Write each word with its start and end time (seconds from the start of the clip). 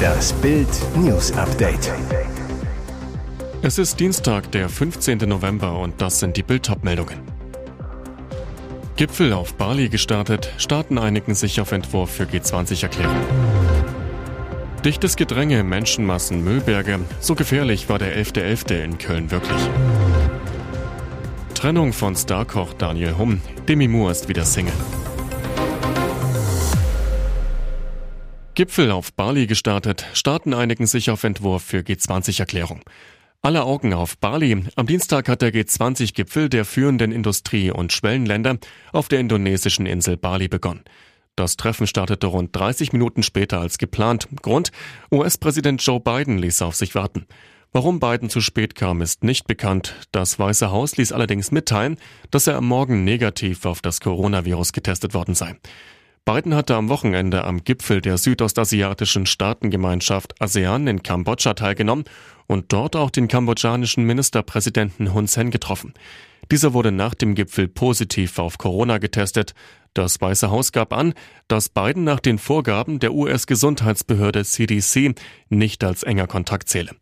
Das 0.00 0.32
Bild 0.34 0.68
News 0.96 1.32
Update. 1.32 1.92
Es 3.62 3.78
ist 3.78 4.00
Dienstag, 4.00 4.50
der 4.52 4.68
15. 4.68 5.18
November 5.28 5.78
und 5.78 6.00
das 6.00 6.20
sind 6.20 6.36
die 6.36 6.42
Bild 6.42 6.70
meldungen 6.82 7.18
Gipfel 8.96 9.32
auf 9.32 9.54
Bali 9.54 9.88
gestartet, 9.88 10.52
Staaten 10.58 10.98
einigen 10.98 11.34
sich 11.34 11.60
auf 11.60 11.72
Entwurf 11.72 12.10
für 12.10 12.24
G20-Erklärung. 12.24 13.16
Dichtes 14.84 15.16
Gedränge, 15.16 15.64
Menschenmassen, 15.64 16.44
Müllberge, 16.44 17.00
so 17.18 17.34
gefährlich 17.34 17.88
war 17.88 17.98
der 17.98 18.14
11.11. 18.16 18.66
.11. 18.66 18.84
in 18.84 18.98
Köln 18.98 19.30
wirklich. 19.30 19.60
Trennung 21.54 21.92
von 21.92 22.16
Starkoch 22.16 22.74
Daniel 22.74 23.16
Humm, 23.16 23.40
Demi 23.68 23.88
Moore 23.88 24.12
ist 24.12 24.28
wieder 24.28 24.44
Single. 24.44 24.72
Gipfel 28.60 28.90
auf 28.90 29.14
Bali 29.14 29.46
gestartet, 29.46 30.04
Staaten 30.12 30.52
einigen 30.52 30.86
sich 30.86 31.10
auf 31.10 31.24
Entwurf 31.24 31.62
für 31.62 31.78
G20-Erklärung. 31.78 32.82
Alle 33.40 33.62
Augen 33.62 33.94
auf 33.94 34.18
Bali. 34.18 34.66
Am 34.76 34.86
Dienstag 34.86 35.30
hat 35.30 35.40
der 35.40 35.50
G20-Gipfel 35.50 36.50
der 36.50 36.66
führenden 36.66 37.10
Industrie- 37.10 37.70
und 37.70 37.90
Schwellenländer 37.90 38.58
auf 38.92 39.08
der 39.08 39.20
indonesischen 39.20 39.86
Insel 39.86 40.18
Bali 40.18 40.48
begonnen. 40.48 40.82
Das 41.36 41.56
Treffen 41.56 41.86
startete 41.86 42.26
rund 42.26 42.54
30 42.54 42.92
Minuten 42.92 43.22
später 43.22 43.62
als 43.62 43.78
geplant. 43.78 44.28
Grund? 44.42 44.72
US-Präsident 45.10 45.80
Joe 45.82 45.98
Biden 45.98 46.36
ließ 46.36 46.60
auf 46.60 46.76
sich 46.76 46.94
warten. 46.94 47.24
Warum 47.72 47.98
Biden 47.98 48.28
zu 48.28 48.42
spät 48.42 48.74
kam, 48.74 49.00
ist 49.00 49.24
nicht 49.24 49.46
bekannt. 49.46 49.94
Das 50.12 50.38
Weiße 50.38 50.70
Haus 50.70 50.98
ließ 50.98 51.12
allerdings 51.12 51.50
mitteilen, 51.50 51.96
dass 52.30 52.46
er 52.46 52.58
am 52.58 52.68
Morgen 52.68 53.04
negativ 53.04 53.64
auf 53.64 53.80
das 53.80 54.00
Coronavirus 54.00 54.74
getestet 54.74 55.14
worden 55.14 55.34
sei. 55.34 55.56
Biden 56.32 56.54
hatte 56.54 56.76
am 56.76 56.88
Wochenende 56.88 57.42
am 57.42 57.64
Gipfel 57.64 58.00
der 58.00 58.16
südostasiatischen 58.16 59.26
Staatengemeinschaft 59.26 60.40
ASEAN 60.40 60.86
in 60.86 61.02
Kambodscha 61.02 61.54
teilgenommen 61.54 62.04
und 62.46 62.72
dort 62.72 62.94
auch 62.94 63.10
den 63.10 63.26
kambodschanischen 63.26 64.04
Ministerpräsidenten 64.04 65.12
Hun 65.12 65.26
Sen 65.26 65.50
getroffen. 65.50 65.92
Dieser 66.48 66.72
wurde 66.72 66.92
nach 66.92 67.14
dem 67.14 67.34
Gipfel 67.34 67.66
positiv 67.66 68.38
auf 68.38 68.58
Corona 68.58 68.98
getestet. 68.98 69.54
Das 69.92 70.20
Weiße 70.20 70.52
Haus 70.52 70.70
gab 70.70 70.92
an, 70.92 71.14
dass 71.48 71.68
Biden 71.68 72.04
nach 72.04 72.20
den 72.20 72.38
Vorgaben 72.38 73.00
der 73.00 73.12
US-Gesundheitsbehörde 73.12 74.44
CDC 74.44 75.16
nicht 75.48 75.82
als 75.82 76.04
enger 76.04 76.28
Kontakt 76.28 76.68
zähle. 76.68 76.92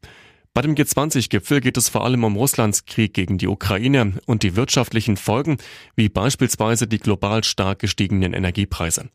Bei 0.59 0.63
dem 0.63 0.75
G20-Gipfel 0.75 1.61
geht 1.61 1.77
es 1.77 1.89
vor 1.89 2.05
allem 2.05 2.25
um 2.25 2.35
Russlands 2.35 2.85
Krieg 2.85 3.15
gegen 3.15 3.39
die 3.39 3.47
Ukraine 3.47 4.15
und 4.27 4.43
die 4.43 4.57
wirtschaftlichen 4.57 5.17
Folgen, 5.17 5.59
wie 5.95 6.09
beispielsweise 6.09 6.89
die 6.89 6.99
global 6.99 7.45
stark 7.45 7.79
gestiegenen 7.79 8.33
Energiepreise. 8.33 9.09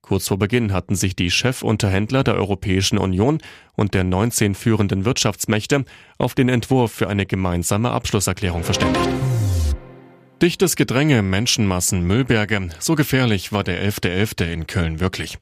Kurz 0.00 0.26
vor 0.26 0.38
Beginn 0.38 0.72
hatten 0.72 0.94
sich 0.94 1.14
die 1.14 1.28
Chefunterhändler 1.28 2.24
der 2.24 2.36
Europäischen 2.36 2.96
Union 2.96 3.42
und 3.74 3.92
der 3.92 4.04
19 4.04 4.54
führenden 4.54 5.04
Wirtschaftsmächte 5.04 5.84
auf 6.16 6.34
den 6.34 6.48
Entwurf 6.48 6.92
für 6.92 7.10
eine 7.10 7.26
gemeinsame 7.26 7.90
Abschlusserklärung 7.90 8.64
verständigt. 8.64 9.10
Dichtes 10.40 10.76
Gedränge, 10.76 11.20
Menschenmassen, 11.20 12.06
Müllberge, 12.06 12.70
so 12.78 12.94
gefährlich 12.94 13.52
war 13.52 13.64
der 13.64 13.86
11.11. 13.86 14.38
.11. 14.38 14.50
in 14.50 14.66
Köln 14.66 14.98
wirklich. 14.98 15.36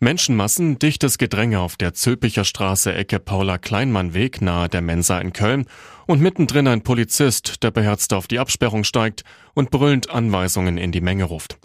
Menschenmassen, 0.00 0.78
dichtes 0.78 1.18
Gedränge 1.18 1.58
auf 1.58 1.76
der 1.76 1.92
Zülpicher 1.92 2.44
Straße 2.44 2.94
Ecke 2.94 3.18
Paula-Kleinmann-Weg 3.18 4.40
nahe 4.40 4.68
der 4.68 4.80
Mensa 4.80 5.18
in 5.18 5.32
Köln 5.32 5.66
und 6.06 6.20
mittendrin 6.20 6.68
ein 6.68 6.82
Polizist, 6.82 7.64
der 7.64 7.72
beherzt 7.72 8.12
auf 8.12 8.28
die 8.28 8.38
Absperrung 8.38 8.84
steigt 8.84 9.24
und 9.54 9.72
brüllend 9.72 10.08
Anweisungen 10.08 10.78
in 10.78 10.92
die 10.92 11.00
Menge 11.00 11.24
ruft. 11.24 11.58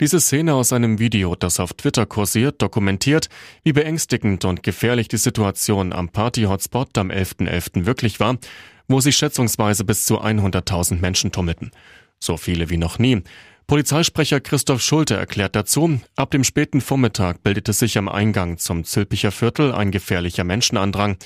Diese 0.00 0.20
Szene 0.20 0.54
aus 0.54 0.72
einem 0.72 1.00
Video, 1.00 1.34
das 1.34 1.58
auf 1.58 1.74
Twitter 1.74 2.06
kursiert, 2.06 2.62
dokumentiert, 2.62 3.28
wie 3.64 3.72
beängstigend 3.72 4.44
und 4.44 4.62
gefährlich 4.62 5.08
die 5.08 5.16
Situation 5.16 5.92
am 5.92 6.08
Party-Hotspot 6.08 6.96
am 6.98 7.10
11.11. 7.10 7.48
.11. 7.48 7.86
wirklich 7.86 8.20
war, 8.20 8.38
wo 8.86 9.00
sich 9.00 9.16
schätzungsweise 9.16 9.84
bis 9.84 10.06
zu 10.06 10.20
100.000 10.20 11.00
Menschen 11.00 11.32
tummelten. 11.32 11.72
So 12.20 12.36
viele 12.36 12.70
wie 12.70 12.76
noch 12.76 13.00
nie. 13.00 13.22
Polizeisprecher 13.66 14.40
Christoph 14.40 14.82
Schulte 14.82 15.16
erklärt 15.16 15.56
dazu, 15.56 16.00
ab 16.16 16.30
dem 16.30 16.44
späten 16.44 16.80
Vormittag 16.80 17.42
bildete 17.42 17.72
sich 17.72 17.96
am 17.96 18.08
Eingang 18.08 18.58
zum 18.58 18.84
Zülpicher 18.84 19.30
Viertel 19.30 19.72
ein 19.72 19.90
gefährlicher 19.90 20.44
Menschenandrang. 20.44 21.16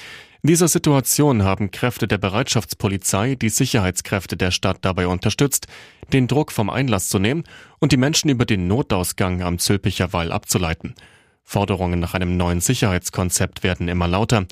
In 0.43 0.49
dieser 0.49 0.69
Situation 0.69 1.43
haben 1.43 1.73
Kräfte 1.73 2.07
der 2.07 2.19
Bereitschaftspolizei 2.19 3.35
die 3.35 3.49
Sicherheitskräfte 3.49 4.37
der 4.37 4.53
Stadt 4.53 4.79
dabei 4.83 5.09
unterstützt, 5.09 5.67
den 6.13 6.29
Druck 6.29 6.53
vom 6.53 6.71
Einlass 6.71 7.09
zu 7.09 7.19
nehmen 7.19 7.45
und 7.81 7.91
die 7.91 7.97
Menschen 7.97 8.31
über 8.31 8.45
den 8.45 8.69
Notausgang 8.69 9.43
am 9.43 9.59
Zülpicher 9.59 10.13
Wall 10.13 10.31
abzuleiten. 10.31 10.95
Forderungen 11.43 11.99
nach 11.99 12.15
einem 12.15 12.37
neuen 12.37 12.61
Sicherheitskonzept 12.61 13.63
werden 13.63 13.89
immer 13.89 14.07
lauter. 14.07 14.47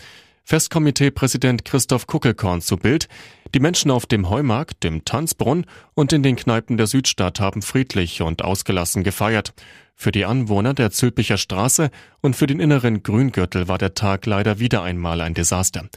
Festkomitee-Präsident 0.44 1.64
Christoph 1.64 2.06
Kuckelkorn 2.06 2.60
zu 2.60 2.76
Bild. 2.76 3.08
Die 3.54 3.60
Menschen 3.60 3.92
auf 3.92 4.04
dem 4.06 4.30
Heumarkt, 4.30 4.82
dem 4.82 5.04
Tanzbrunn 5.04 5.64
und 5.94 6.12
in 6.12 6.24
den 6.24 6.34
Kneipen 6.34 6.76
der 6.76 6.88
Südstadt 6.88 7.38
haben 7.38 7.62
friedlich 7.62 8.20
und 8.20 8.42
ausgelassen 8.42 9.04
gefeiert. 9.04 9.54
Für 9.94 10.10
die 10.10 10.24
Anwohner 10.24 10.74
der 10.74 10.90
Zülpicher 10.90 11.36
Straße 11.36 11.92
und 12.20 12.34
für 12.34 12.48
den 12.48 12.58
inneren 12.58 13.04
Grüngürtel 13.04 13.68
war 13.68 13.78
der 13.78 13.94
Tag 13.94 14.26
leider 14.26 14.58
wieder 14.58 14.82
einmal 14.82 15.20
ein 15.20 15.34
Desaster. 15.34 15.88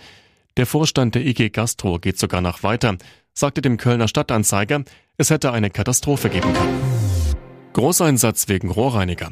Der 0.55 0.67
Vorstand 0.67 1.15
der 1.15 1.25
IG 1.25 1.49
Gastro 1.49 1.97
geht 1.97 2.19
sogar 2.19 2.41
noch 2.41 2.61
weiter, 2.61 2.95
sagte 3.33 3.63
dem 3.63 3.77
Kölner 3.77 4.07
Stadtanzeiger, 4.07 4.83
es 5.17 5.31
hätte 5.31 5.51
eine 5.51 5.71
Katastrophe 5.71 6.29
geben 6.29 6.53
können. 6.53 6.79
Großeinsatz 7.73 8.49
wegen 8.49 8.69
Rohrreiniger. 8.69 9.31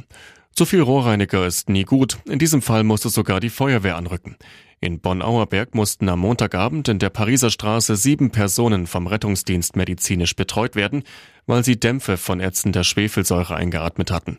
Zu 0.55 0.65
viel 0.65 0.81
Rohrreiniger 0.81 1.45
ist 1.45 1.69
nie 1.69 1.83
gut. 1.83 2.17
In 2.27 2.39
diesem 2.39 2.63
Fall 2.63 2.83
musste 2.83 3.09
sogar 3.09 3.39
die 3.39 3.49
Feuerwehr 3.51 3.97
anrücken. 3.97 4.35
In 4.81 4.99
Bonn-Auerberg 4.99 5.73
mussten 5.73 6.09
am 6.09 6.19
Montagabend 6.19 6.87
in 6.89 6.99
der 6.99 7.09
Pariser 7.09 7.49
Straße 7.49 7.95
sieben 7.95 8.31
Personen 8.31 8.87
vom 8.87 9.07
Rettungsdienst 9.07 9.75
medizinisch 9.75 10.35
betreut 10.35 10.75
werden, 10.75 11.03
weil 11.45 11.63
sie 11.63 11.79
Dämpfe 11.79 12.17
von 12.17 12.39
ätzender 12.39 12.83
Schwefelsäure 12.83 13.55
eingeatmet 13.55 14.11
hatten. 14.11 14.37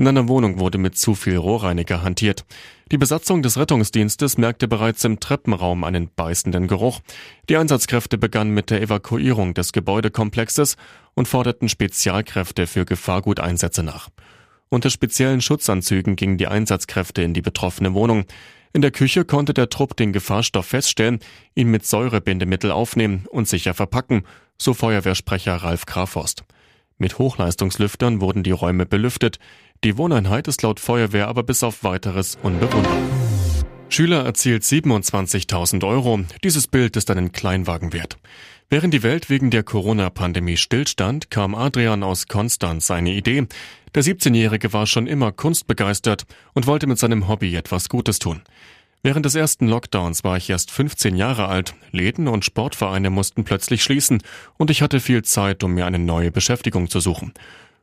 In 0.00 0.06
einer 0.06 0.28
Wohnung 0.28 0.60
wurde 0.60 0.78
mit 0.78 0.96
zu 0.96 1.16
viel 1.16 1.36
Rohrreiniger 1.36 2.02
hantiert. 2.02 2.44
Die 2.92 2.98
Besatzung 2.98 3.42
des 3.42 3.58
Rettungsdienstes 3.58 4.38
merkte 4.38 4.68
bereits 4.68 5.02
im 5.04 5.18
Treppenraum 5.18 5.82
einen 5.82 6.08
beißenden 6.14 6.68
Geruch. 6.68 7.00
Die 7.48 7.56
Einsatzkräfte 7.56 8.16
begannen 8.16 8.54
mit 8.54 8.70
der 8.70 8.80
Evakuierung 8.80 9.54
des 9.54 9.72
Gebäudekomplexes 9.72 10.76
und 11.14 11.26
forderten 11.26 11.68
Spezialkräfte 11.68 12.68
für 12.68 12.84
Gefahrguteinsätze 12.84 13.82
nach. 13.82 14.08
Unter 14.68 14.90
speziellen 14.90 15.40
Schutzanzügen 15.40 16.14
gingen 16.14 16.38
die 16.38 16.46
Einsatzkräfte 16.46 17.22
in 17.22 17.34
die 17.34 17.42
betroffene 17.42 17.92
Wohnung. 17.94 18.26
In 18.72 18.82
der 18.82 18.90
Küche 18.90 19.24
konnte 19.24 19.54
der 19.54 19.70
Trupp 19.70 19.96
den 19.96 20.12
Gefahrstoff 20.12 20.66
feststellen, 20.66 21.20
ihn 21.54 21.70
mit 21.70 21.86
Säurebindemittel 21.86 22.70
aufnehmen 22.70 23.24
und 23.30 23.48
sicher 23.48 23.74
verpacken, 23.74 24.24
so 24.58 24.74
Feuerwehrsprecher 24.74 25.56
Ralf 25.56 25.86
Kraforst. 25.86 26.44
Mit 26.98 27.18
Hochleistungslüftern 27.18 28.20
wurden 28.20 28.42
die 28.42 28.50
Räume 28.50 28.84
belüftet. 28.84 29.38
Die 29.84 29.96
Wohneinheit 29.96 30.48
ist 30.48 30.62
laut 30.62 30.80
Feuerwehr 30.80 31.28
aber 31.28 31.44
bis 31.44 31.62
auf 31.62 31.84
weiteres 31.84 32.36
unbewohnbar. 32.42 32.98
Schüler 33.88 34.24
erzielt 34.24 34.64
27.000 34.64 35.86
Euro. 35.86 36.20
Dieses 36.44 36.66
Bild 36.66 36.96
ist 36.96 37.10
einen 37.10 37.32
Kleinwagen 37.32 37.92
wert. 37.92 38.18
Während 38.68 38.92
die 38.92 39.02
Welt 39.02 39.30
wegen 39.30 39.50
der 39.50 39.62
Corona-Pandemie 39.62 40.58
stillstand, 40.58 41.30
kam 41.30 41.54
Adrian 41.54 42.02
aus 42.02 42.26
Konstanz 42.26 42.90
eine 42.90 43.12
Idee. 43.12 43.46
Der 43.94 44.04
17-Jährige 44.04 44.72
war 44.72 44.86
schon 44.86 45.06
immer 45.06 45.32
kunstbegeistert 45.32 46.26
und 46.52 46.66
wollte 46.66 46.86
mit 46.86 46.98
seinem 46.98 47.28
Hobby 47.28 47.54
etwas 47.56 47.88
Gutes 47.88 48.18
tun. 48.18 48.42
Während 49.02 49.24
des 49.24 49.34
ersten 49.34 49.68
Lockdowns 49.68 50.24
war 50.24 50.36
ich 50.36 50.50
erst 50.50 50.70
15 50.70 51.16
Jahre 51.16 51.46
alt, 51.46 51.74
Läden 51.92 52.26
und 52.26 52.44
Sportvereine 52.44 53.10
mussten 53.10 53.44
plötzlich 53.44 53.82
schließen 53.82 54.22
und 54.56 54.70
ich 54.70 54.82
hatte 54.82 54.98
viel 54.98 55.22
Zeit, 55.22 55.62
um 55.62 55.74
mir 55.74 55.86
eine 55.86 56.00
neue 56.00 56.32
Beschäftigung 56.32 56.90
zu 56.90 56.98
suchen. 56.98 57.32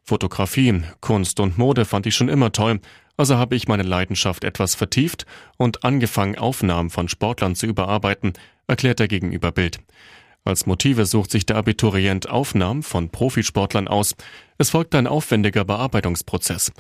Fotografie, 0.04 0.84
Kunst 1.00 1.40
und 1.40 1.58
Mode 1.58 1.86
fand 1.86 2.06
ich 2.06 2.16
schon 2.16 2.30
immer 2.30 2.52
toll, 2.52 2.82
also 3.18 3.38
habe 3.38 3.56
ich 3.56 3.68
meine 3.68 3.84
Leidenschaft 3.84 4.44
etwas 4.44 4.76
vertieft 4.76 5.26
und 5.58 5.84
angefangen, 5.86 6.38
Aufnahmen 6.38 6.90
von 6.90 7.08
Sportlern 7.08 7.56
zu 7.56 7.66
überarbeiten, 7.66 8.34
erklärt 8.68 9.00
er 9.00 9.08
gegenüber 9.08 9.52
Bild. 9.52 9.80
Als 10.46 10.68
Motive 10.68 11.08
sucht 11.08 11.32
sich 11.32 11.48
der 11.48 11.58
Abiturient 11.58 12.30
Aufnahmen 12.30 12.84
von 12.84 13.10
Profisportlern 13.10 13.88
aus. 13.88 14.16
Es 14.60 14.70
folgt 14.70 14.94
ein 14.94 15.08
aufwendiger 15.08 15.66
Bearbeitungsprozess. 15.66 16.72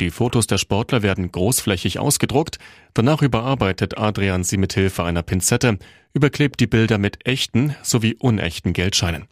Die 0.00 0.10
Fotos 0.10 0.46
der 0.46 0.58
Sportler 0.58 1.02
werden 1.02 1.32
großflächig 1.32 1.98
ausgedruckt, 1.98 2.58
danach 2.94 3.20
überarbeitet 3.20 3.98
Adrian 3.98 4.44
sie 4.44 4.56
mit 4.56 4.72
Hilfe 4.72 5.02
einer 5.02 5.24
Pinzette, 5.24 5.78
überklebt 6.14 6.60
die 6.60 6.68
Bilder 6.68 6.98
mit 6.98 7.26
echten 7.26 7.74
sowie 7.82 8.14
unechten 8.14 8.72
Geldscheinen. 8.72 9.26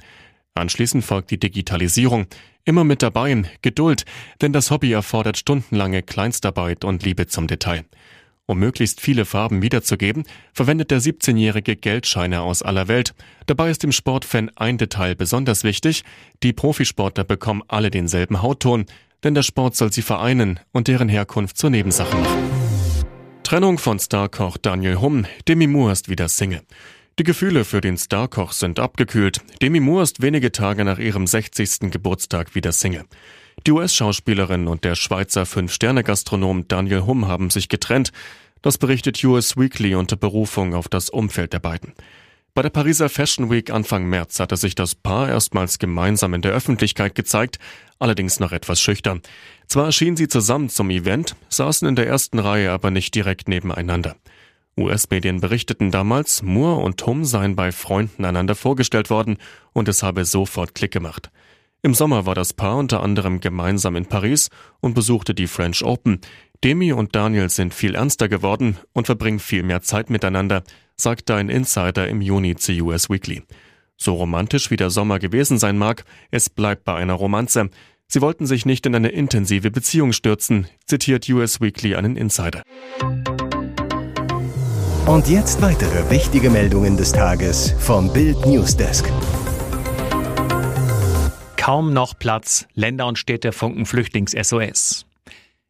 Anschließend 0.55 1.05
folgt 1.05 1.31
die 1.31 1.38
Digitalisierung. 1.38 2.27
Immer 2.65 2.83
mit 2.83 3.05
dabei, 3.05 3.44
Geduld, 3.62 4.05
denn 4.43 4.53
das 4.53 4.73
Hobby 4.73 4.91
erfordert 4.91 5.37
stundenlange 5.37 6.03
Kleinstarbeit 6.03 6.85
und 6.85 7.05
Liebe 7.05 7.29
zum 7.29 7.47
Detail. 7.47 7.85
Um 8.48 8.60
möglichst 8.60 9.00
viele 9.00 9.25
Farben 9.25 9.60
wiederzugeben, 9.60 10.22
verwendet 10.52 10.93
der 10.93 11.00
17-jährige 11.00 11.75
Geldscheine 11.75 12.43
aus 12.43 12.62
aller 12.62 12.87
Welt. 12.87 13.12
Dabei 13.46 13.70
ist 13.70 13.82
dem 13.82 13.90
Sportfan 13.90 14.52
ein 14.54 14.78
Detail 14.78 15.16
besonders 15.16 15.64
wichtig. 15.64 16.04
Die 16.44 16.52
Profisportler 16.52 17.25
bekommen 17.25 17.64
alle 17.66 17.90
denselben 17.90 18.43
Hautton, 18.43 18.87
denn 19.25 19.34
der 19.34 19.43
Sport 19.43 19.75
soll 19.75 19.93
sie 19.93 20.02
vereinen 20.02 20.60
und 20.70 20.87
deren 20.87 21.08
Herkunft 21.08 21.58
zur 21.58 21.70
Nebensache 21.70 22.16
machen. 22.16 22.44
Trennung 23.43 23.78
von 23.78 23.98
Starkoch 23.98 24.58
Daniel 24.58 25.00
Humm, 25.00 25.26
Demi 25.49 25.66
Moore 25.66 25.92
ist 25.92 26.08
wieder 26.08 26.28
Single. 26.28 26.62
Die 27.19 27.25
Gefühle 27.25 27.64
für 27.64 27.81
den 27.81 27.96
Starkoch 27.96 28.52
sind 28.52 28.78
abgekühlt. 28.78 29.40
Demi 29.60 29.81
Moore 29.81 30.04
ist 30.04 30.22
wenige 30.22 30.52
Tage 30.52 30.84
nach 30.84 30.99
ihrem 30.99 31.26
60. 31.26 31.90
Geburtstag 31.90 32.54
wieder 32.54 32.72
Single. 32.72 33.06
Die 33.64 33.73
US-Schauspielerin 33.73 34.69
und 34.69 34.85
der 34.85 34.94
Schweizer 34.94 35.47
Fünf-Sterne-Gastronom 35.47 36.69
Daniel 36.69 37.06
Humm 37.06 37.26
haben 37.26 37.50
sich 37.50 37.69
getrennt. 37.69 38.12
Das 38.62 38.79
berichtet 38.79 39.23
US 39.25 39.56
Weekly 39.56 39.94
unter 39.94 40.17
Berufung 40.17 40.75
auf 40.75 40.88
das 40.88 41.11
Umfeld 41.11 41.53
der 41.53 41.58
beiden. 41.61 41.94
Bei 42.55 42.62
der 42.62 42.70
Pariser 42.70 43.08
Fashion 43.08 43.50
Week 43.50 43.70
Anfang 43.70 44.06
März 44.06 44.41
hatte 44.41 44.56
sich 44.56 44.75
das 44.75 44.94
Paar 44.94 45.29
erstmals 45.29 45.79
gemeinsam 45.79 46.32
in 46.32 46.43
der 46.43 46.53
Öffentlichkeit 46.53 47.14
gezeigt, 47.14 47.58
allerdings 47.99 48.41
noch 48.41 48.53
etwas 48.53 48.81
schüchtern. 48.81 49.20
Zwar 49.67 49.87
erschienen 49.87 50.17
sie 50.17 50.29
zusammen 50.29 50.70
zum 50.70 50.88
Event, 50.88 51.37
saßen 51.49 51.87
in 51.87 51.97
der 51.97 52.06
ersten 52.06 52.38
Reihe 52.38 52.70
aber 52.70 52.91
nicht 52.91 53.14
direkt 53.14 53.49
nebeneinander. 53.49 54.17
US-Medien 54.79 55.41
berichteten 55.41 55.91
damals, 55.91 56.43
Moore 56.43 56.82
und 56.82 56.99
Tom 56.99 57.25
seien 57.25 57.56
bei 57.56 57.73
Freunden 57.73 58.25
einander 58.25 58.55
vorgestellt 58.55 59.11
worden 59.11 59.38
und 59.73 59.88
es 59.88 60.02
habe 60.02 60.25
sofort 60.25 60.75
Klick 60.75 60.93
gemacht. 60.93 61.31
Im 61.87 61.94
Sommer 61.94 62.27
war 62.27 62.35
das 62.35 62.53
Paar 62.53 62.79
unter 62.79 63.00
anderem 63.00 63.38
gemeinsam 63.38 63.94
in 63.94 64.06
Paris 64.06 64.50
und 64.81 64.94
besuchte 64.94 65.37
die 65.37 65.47
French 65.47 65.85
Open. 65.85 66.21
Demi 66.65 66.93
und 66.93 67.15
Daniel 67.15 67.49
sind 67.49 67.73
viel 67.73 67.94
ernster 67.94 68.29
geworden 68.29 68.77
und 68.93 69.06
verbringen 69.06 69.38
viel 69.38 69.62
mehr 69.62 69.83
Zeit 69.83 70.11
miteinander, 70.11 70.65
sagte 70.97 71.37
ein 71.37 71.49
Insider 71.49 72.09
im 72.09 72.23
Juni 72.23 72.56
zu 72.56 72.73
US 72.83 73.09
Weekly. 73.09 73.44
So 73.97 74.15
romantisch 74.15 74.73
wie 74.73 74.77
der 74.77 74.91
Sommer 74.91 75.21
gewesen 75.21 75.61
sein 75.61 75.79
mag, 75.79 76.03
es 76.33 76.50
bleibt 76.50 76.83
bei 76.83 76.97
einer 76.97 77.15
Romanze. 77.15 77.71
Sie 78.09 78.21
wollten 78.21 78.47
sich 78.47 78.67
nicht 78.67 78.85
in 78.85 78.97
eine 78.97 79.11
intensive 79.11 79.71
Beziehung 79.71 80.12
stürzen, 80.12 80.67
zitiert 80.87 81.29
US 81.29 81.61
Weekly 81.61 81.94
einen 81.94 82.17
Insider. 82.17 82.65
Und 85.06 85.29
jetzt 85.29 85.62
weitere 85.62 86.11
wichtige 86.11 86.50
Meldungen 86.50 86.97
des 86.97 87.12
Tages 87.12 87.77
vom 87.79 88.12
Bild 88.12 88.44
Newsdesk. 88.44 89.09
Kaum 91.66 91.92
noch 91.92 92.16
Platz, 92.16 92.68
Länder 92.74 93.08
und 93.08 93.18
Städte 93.18 93.50
funken 93.50 93.86
Flüchtlings-SOS. 93.86 95.04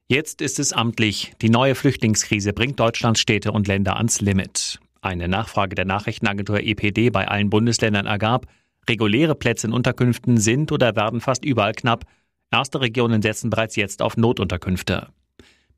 Jetzt 0.08 0.42
ist 0.42 0.58
es 0.58 0.74
amtlich, 0.74 1.32
die 1.40 1.48
neue 1.48 1.74
Flüchtlingskrise 1.74 2.52
bringt 2.52 2.78
Deutschlands 2.78 3.18
Städte 3.18 3.50
und 3.50 3.66
Länder 3.66 3.96
ans 3.96 4.20
Limit. 4.20 4.78
Eine 5.00 5.26
Nachfrage 5.26 5.74
der 5.74 5.86
Nachrichtenagentur 5.86 6.60
EPD 6.60 7.08
bei 7.08 7.26
allen 7.26 7.48
Bundesländern 7.48 8.04
ergab, 8.04 8.44
reguläre 8.86 9.34
Plätze 9.34 9.68
in 9.68 9.72
Unterkünften 9.72 10.36
sind 10.36 10.70
oder 10.70 10.94
werden 10.96 11.22
fast 11.22 11.46
überall 11.46 11.72
knapp. 11.72 12.04
Erste 12.50 12.82
Regionen 12.82 13.22
setzen 13.22 13.48
bereits 13.48 13.74
jetzt 13.74 14.02
auf 14.02 14.18
Notunterkünfte. 14.18 15.08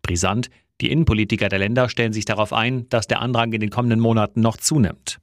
Brisant, 0.03 0.51
die 0.81 0.91
Innenpolitiker 0.91 1.49
der 1.49 1.61
Länder 1.61 1.89
stellen 1.89 2.13
sich 2.13 2.25
darauf 2.25 2.53
ein, 2.53 2.89
dass 2.89 3.07
der 3.07 3.21
Andrang 3.23 3.53
in 3.53 3.61
den 3.61 3.71
kommenden 3.71 4.01
Monaten 4.01 4.41
noch 4.41 4.57
zunimmt. 4.57 5.21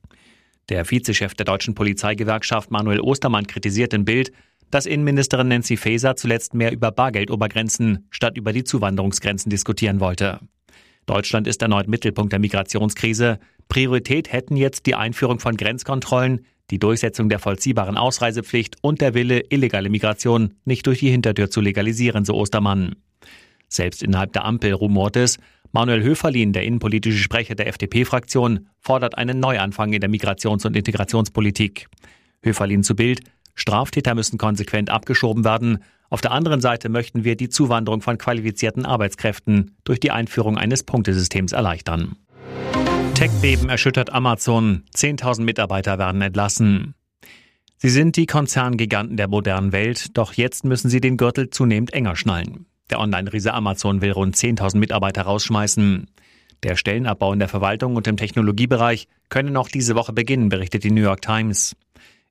Der 0.69 0.89
Vizechef 0.89 1.33
der 1.33 1.45
deutschen 1.45 1.75
Polizeigewerkschaft 1.75 2.71
Manuel 2.71 3.01
Ostermann 3.01 3.45
kritisiert 3.45 3.93
in 3.93 4.05
Bild, 4.05 4.31
dass 4.71 4.85
Innenministerin 4.85 5.47
Nancy 5.47 5.77
Faeser 5.77 6.15
zuletzt 6.15 6.53
mehr 6.53 6.71
über 6.71 6.91
Bargeldobergrenzen 6.91 8.07
statt 8.09 8.37
über 8.37 8.53
die 8.53 8.63
Zuwanderungsgrenzen 8.63 9.49
diskutieren 9.49 9.99
wollte. 9.99 10.39
Deutschland 11.05 11.47
ist 11.47 11.61
erneut 11.61 11.87
Mittelpunkt 11.87 12.31
der 12.31 12.39
Migrationskrise. 12.39 13.39
Priorität 13.69 14.31
hätten 14.31 14.57
jetzt 14.57 14.85
die 14.85 14.95
Einführung 14.95 15.39
von 15.39 15.55
Grenzkontrollen, 15.55 16.45
die 16.71 16.79
Durchsetzung 16.79 17.29
der 17.29 17.39
vollziehbaren 17.39 17.97
Ausreisepflicht 17.97 18.77
und 18.81 19.01
der 19.01 19.13
Wille, 19.13 19.41
illegale 19.49 19.89
Migration 19.89 20.55
nicht 20.65 20.87
durch 20.87 20.99
die 20.99 21.11
Hintertür 21.11 21.49
zu 21.49 21.61
legalisieren, 21.61 22.25
so 22.25 22.33
Ostermann. 22.33 22.95
Selbst 23.67 24.01
innerhalb 24.01 24.33
der 24.33 24.45
Ampel 24.45 24.73
rumort 24.73 25.15
es, 25.15 25.37
Manuel 25.71 26.03
Höferlin, 26.03 26.53
der 26.53 26.63
innenpolitische 26.63 27.17
Sprecher 27.17 27.53
der 27.53 27.67
FDP-Fraktion, 27.67 28.67
fordert 28.79 29.17
einen 29.17 29.39
Neuanfang 29.39 29.93
in 29.93 29.99
der 29.99 30.09
Migrations- 30.09 30.65
und 30.65 30.75
Integrationspolitik. 30.75 31.87
Höferlin 32.41 32.83
zu 32.83 32.95
Bild, 32.95 33.21
Straftäter 33.55 34.15
müssen 34.15 34.37
konsequent 34.37 34.89
abgeschoben 34.89 35.43
werden, 35.43 35.79
auf 36.09 36.21
der 36.21 36.31
anderen 36.31 36.61
Seite 36.61 36.89
möchten 36.89 37.23
wir 37.23 37.35
die 37.35 37.49
Zuwanderung 37.49 38.01
von 38.01 38.17
qualifizierten 38.17 38.85
Arbeitskräften 38.85 39.75
durch 39.83 39.99
die 39.99 40.11
Einführung 40.11 40.57
eines 40.57 40.83
Punktesystems 40.83 41.51
erleichtern. 41.51 42.15
Tech-Beben 43.15 43.69
erschüttert 43.69 44.13
Amazon. 44.13 44.83
10.000 44.95 45.41
Mitarbeiter 45.41 45.97
werden 45.97 46.21
entlassen. 46.21 46.93
Sie 47.77 47.89
sind 47.89 48.17
die 48.17 48.25
Konzerngiganten 48.25 49.17
der 49.17 49.27
modernen 49.27 49.71
Welt, 49.71 50.17
doch 50.17 50.33
jetzt 50.33 50.63
müssen 50.63 50.89
sie 50.89 51.01
den 51.01 51.17
Gürtel 51.17 51.49
zunehmend 51.49 51.93
enger 51.93 52.15
schnallen. 52.15 52.65
Der 52.89 52.99
Online-Riese 52.99 53.53
Amazon 53.53 54.01
will 54.01 54.11
rund 54.11 54.35
10.000 54.35 54.77
Mitarbeiter 54.77 55.23
rausschmeißen. 55.23 56.07
Der 56.63 56.75
Stellenabbau 56.75 57.33
in 57.33 57.39
der 57.39 57.47
Verwaltung 57.47 57.95
und 57.95 58.07
im 58.07 58.17
Technologiebereich 58.17 59.07
könne 59.29 59.51
noch 59.51 59.69
diese 59.69 59.95
Woche 59.95 60.13
beginnen, 60.13 60.49
berichtet 60.49 60.83
die 60.83 60.91
New 60.91 61.01
York 61.01 61.21
Times. 61.21 61.75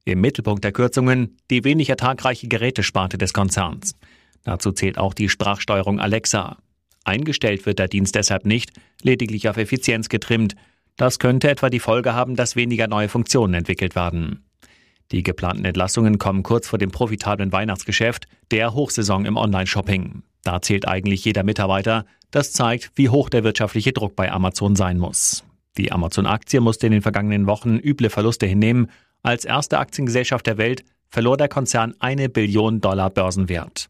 Im 0.07 0.21
Mittelpunkt 0.21 0.65
der 0.65 0.73
Kürzungen 0.73 1.39
die 1.51 1.65
wenig 1.65 1.89
ertragreiche 1.89 2.47
Gerätesparte 2.47 3.17
des 3.17 3.33
Konzerns. 3.33 3.97
Dazu 4.43 4.73
zählt 4.73 4.99
auch 4.99 5.15
die 5.15 5.31
Sprachsteuerung 5.31 5.99
Alexa. 5.99 6.59
Eingestellt 7.05 7.65
wird 7.65 7.79
der 7.79 7.89
Dienst 7.89 8.15
deshalb 8.15 8.45
nicht, 8.45 8.73
lediglich 9.03 9.49
auf 9.49 9.57
Effizienz 9.57 10.11
getrimmt. 10.11 10.57
Das 10.97 11.19
könnte 11.19 11.49
etwa 11.49 11.71
die 11.71 11.81
Folge 11.81 12.13
haben, 12.15 12.37
dass 12.37 12.55
weniger 12.55 12.87
neue 12.87 13.09
Funktionen 13.09 13.55
entwickelt 13.55 13.97
werden. 13.97 14.45
Die 15.11 15.23
geplanten 15.23 15.65
Entlassungen 15.65 16.19
kommen 16.19 16.43
kurz 16.43 16.69
vor 16.69 16.79
dem 16.79 16.91
profitablen 16.91 17.53
Weihnachtsgeschäft, 17.53 18.27
der 18.51 18.75
Hochsaison 18.75 19.25
im 19.25 19.37
Online-Shopping. 19.37 20.23
Da 20.43 20.61
zählt 20.61 20.87
eigentlich 20.87 21.25
jeder 21.25 21.43
Mitarbeiter. 21.43 22.05
Das 22.31 22.53
zeigt, 22.53 22.93
wie 22.97 23.09
hoch 23.09 23.31
der 23.31 23.45
wirtschaftliche 23.45 23.93
Druck 23.93 24.17
bei 24.17 24.31
Amazon 24.31 24.77
sein 24.77 24.99
muss. 24.99 25.45
Die 25.79 25.93
Amazon-Aktie 25.93 26.61
musste 26.61 26.87
in 26.87 26.93
den 26.93 27.03
vergangenen 27.03 27.47
Wochen 27.47 27.79
üble 27.79 28.11
Verluste 28.11 28.47
hinnehmen 28.47 28.91
als 29.25 29.45
erste 29.45 29.79
Aktiengesellschaft 29.79 30.47
der 30.47 30.59
Welt 30.59 30.85
verlor 31.09 31.37
der 31.37 31.49
Konzern 31.49 31.95
eine 31.99 32.29
Billion 32.29 32.81
Dollar 32.81 33.11
Börsenwert. 33.11 33.89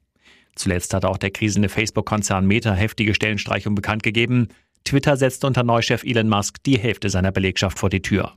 Zuletzt 0.54 0.94
hat 0.94 1.04
auch 1.04 1.18
der 1.18 1.30
krisende 1.30 1.68
Facebook-Konzern 1.68 2.46
Meta 2.46 2.72
heftige 2.72 3.14
Stellenstreichung 3.14 3.74
bekannt 3.74 4.02
gegeben. 4.02 4.48
Twitter 4.84 5.16
setzte 5.16 5.46
unter 5.46 5.64
Neuchef 5.64 6.04
Elon 6.04 6.28
Musk 6.28 6.62
die 6.64 6.78
Hälfte 6.78 7.10
seiner 7.10 7.32
Belegschaft 7.32 7.78
vor 7.78 7.90
die 7.90 8.02
Tür. 8.02 8.34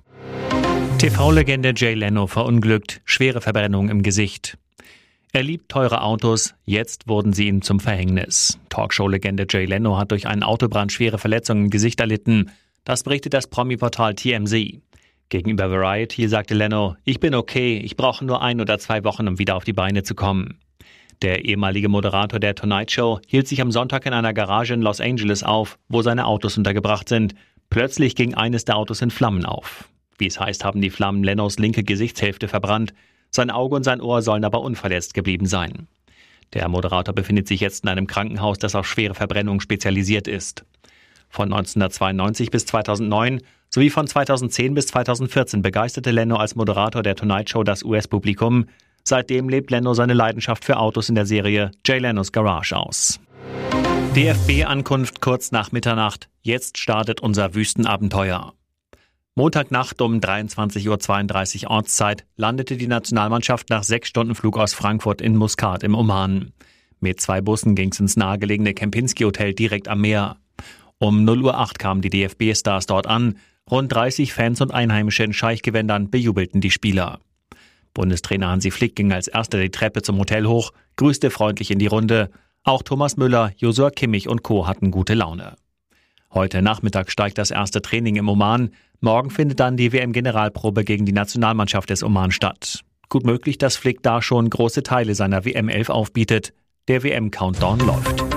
TV-Legende 0.97 1.73
Jay 1.75 1.94
Leno 1.94 2.25
verunglückt, 2.25 3.01
schwere 3.05 3.39
Verbrennung 3.39 3.89
im 3.89 4.01
Gesicht. 4.01 4.57
Er 5.31 5.44
liebt 5.44 5.69
teure 5.69 6.01
Autos, 6.01 6.55
jetzt 6.65 7.07
wurden 7.07 7.33
sie 7.33 7.47
ihm 7.47 7.61
zum 7.61 7.79
Verhängnis. 7.79 8.57
Talkshow-Legende 8.69 9.45
Jay 9.47 9.65
Leno 9.65 9.97
hat 9.99 10.11
durch 10.11 10.25
einen 10.25 10.41
Autobrand 10.41 10.91
schwere 10.91 11.19
Verletzungen 11.19 11.65
im 11.65 11.69
Gesicht 11.69 11.99
erlitten. 11.99 12.49
Das 12.83 13.04
berichtet 13.04 13.35
das 13.35 13.45
Promi-Portal 13.45 14.16
TMZ. 14.16 14.81
Gegenüber 15.29 15.69
Variety 15.69 16.29
sagte 16.29 16.53
Leno, 16.53 16.95
ich 17.03 17.19
bin 17.19 17.35
okay, 17.35 17.77
ich 17.77 17.97
brauche 17.97 18.23
nur 18.23 18.41
ein 18.41 18.61
oder 18.61 18.79
zwei 18.79 19.03
Wochen, 19.03 19.27
um 19.27 19.39
wieder 19.39 19.57
auf 19.57 19.65
die 19.65 19.73
Beine 19.73 20.03
zu 20.03 20.15
kommen. 20.15 20.57
Der 21.21 21.43
ehemalige 21.43 21.89
Moderator 21.89 22.39
der 22.39 22.55
Tonight 22.55 22.91
Show 22.91 23.19
hielt 23.27 23.47
sich 23.47 23.59
am 23.59 23.71
Sonntag 23.71 24.05
in 24.05 24.13
einer 24.13 24.33
Garage 24.33 24.73
in 24.73 24.81
Los 24.81 25.01
Angeles 25.01 25.43
auf, 25.43 25.79
wo 25.89 26.01
seine 26.01 26.27
Autos 26.27 26.57
untergebracht 26.57 27.09
sind. 27.09 27.35
Plötzlich 27.69 28.15
ging 28.15 28.35
eines 28.35 28.63
der 28.63 28.77
Autos 28.77 29.01
in 29.01 29.11
Flammen 29.11 29.43
auf. 29.43 29.89
Wie 30.17 30.27
es 30.27 30.39
heißt, 30.39 30.63
haben 30.63 30.79
die 30.79 30.89
Flammen 30.89 31.23
Lenos 31.23 31.59
linke 31.59 31.83
Gesichtshälfte 31.83 32.47
verbrannt. 32.47 32.93
Sein 33.29 33.49
Auge 33.49 33.75
und 33.75 33.83
sein 33.83 33.99
Ohr 33.99 34.21
sollen 34.21 34.45
aber 34.45 34.61
unverletzt 34.61 35.13
geblieben 35.13 35.45
sein. 35.45 35.87
Der 36.53 36.69
Moderator 36.69 37.13
befindet 37.13 37.49
sich 37.49 37.59
jetzt 37.59 37.83
in 37.83 37.89
einem 37.89 38.07
Krankenhaus, 38.07 38.59
das 38.59 38.75
auf 38.75 38.87
schwere 38.87 39.13
Verbrennung 39.13 39.59
spezialisiert 39.59 40.29
ist. 40.29 40.65
Von 41.29 41.51
1992 41.51 42.51
bis 42.51 42.65
2009 42.67 43.41
sowie 43.77 43.91
von 43.91 44.07
2010 44.07 44.73
bis 44.73 44.87
2014 44.87 45.61
begeisterte 45.61 46.09
Leno 46.09 46.37
als 46.37 46.55
Moderator 46.55 47.03
der 47.03 47.15
Tonight 47.15 47.51
Show 47.51 47.61
das 47.61 47.83
US-Publikum. 47.83 48.65
Seitdem 49.03 49.49
lebt 49.49 49.69
Leno 49.69 49.93
seine 49.93 50.15
Leidenschaft 50.15 50.65
für 50.65 50.77
Autos 50.77 51.09
in 51.09 51.13
der 51.13 51.27
Serie 51.27 51.69
Jay 51.85 51.99
Lenos 51.99 52.31
Garage 52.31 52.75
aus. 52.75 53.19
DFB-Ankunft 54.15 55.21
kurz 55.21 55.51
nach 55.51 55.71
Mitternacht. 55.71 56.27
Jetzt 56.41 56.79
startet 56.79 57.21
unser 57.21 57.53
Wüstenabenteuer. 57.53 58.53
Montagnacht 59.35 60.01
um 60.01 60.21
23.32 60.21 61.65
Uhr 61.65 61.69
Ortszeit 61.69 62.25
landete 62.35 62.77
die 62.77 62.87
Nationalmannschaft 62.87 63.69
nach 63.69 63.83
sechs 63.83 64.09
Stunden 64.09 64.33
Flug 64.33 64.57
aus 64.57 64.73
Frankfurt 64.73 65.21
in 65.21 65.35
Muscat 65.35 65.83
im 65.83 65.93
Oman. 65.93 66.51
Mit 66.99 67.21
zwei 67.21 67.41
Bussen 67.41 67.75
ging 67.75 67.91
es 67.91 67.99
ins 67.99 68.17
nahegelegene 68.17 68.73
Kempinski 68.73 69.23
Hotel 69.23 69.53
direkt 69.53 69.87
am 69.87 70.01
Meer. 70.01 70.37
Um 70.97 71.29
0.08 71.29 71.43
Uhr 71.43 71.67
kamen 71.77 72.01
die 72.01 72.09
DFB-Stars 72.09 72.87
dort 72.87 73.05
an. 73.05 73.35
Rund 73.69 73.92
30 73.92 74.33
Fans 74.33 74.62
und 74.62 74.74
Einheimische 74.74 75.24
in 75.24 75.33
Scheichgewändern 75.33 76.09
bejubelten 76.09 76.62
die 76.62 76.71
Spieler. 76.71 77.19
Bundestrainer 77.94 78.50
Hansi 78.50 78.71
Flick 78.71 78.95
ging 78.95 79.12
als 79.12 79.28
erster 79.28 79.59
die 79.59 79.71
Treppe 79.71 80.02
zum 80.02 80.19
Hotel 80.19 80.45
hoch, 80.45 80.71
grüßte 80.95 81.31
freundlich 81.31 81.71
in 81.71 81.80
die 81.80 81.88
Runde. 81.88 82.30
Auch 82.64 82.83
Thomas 82.83 83.18
Müller, 83.18 83.52
Josua 83.57 83.90
Kimmich 83.90 84.30
und 84.30 84.44
Co. 84.44 84.68
hatten 84.68 84.92
gute 84.92 85.16
Laune. 85.16 85.56
Heute 86.33 86.62
Nachmittag 86.62 87.12
steigt 87.12 87.38
das 87.38 87.52
erste 87.52 87.81
Training 87.81 88.16
im 88.16 88.30
Oman. 88.30 88.71
Morgen 89.00 89.31
findet 89.31 89.59
dann 89.59 89.78
die 89.78 89.92
WM-Generalprobe 89.92 90.83
gegen 90.83 91.06
die 91.06 91.14
Nationalmannschaft 91.14 91.90
des 91.90 92.04
Oman 92.04 92.31
statt. 92.31 92.81
Gut 93.09 93.26
möglich, 93.26 93.57
dass 93.57 93.78
Flick 93.78 94.04
da 94.04 94.21
schon 94.21 94.50
große 94.50 94.83
Teile 94.83 95.16
seiner 95.16 95.45
WM 95.45 95.69
11 95.69 95.90
aufbietet. 95.90 96.54
Der 96.88 97.04
WM-Countdown 97.04 97.80
läuft. 97.80 98.36